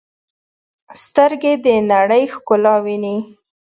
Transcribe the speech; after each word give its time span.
سترګې 1.03 1.53
د 1.63 1.67
نړۍ 1.91 2.23
ښکلا 2.33 2.75
ویني. 2.83 3.17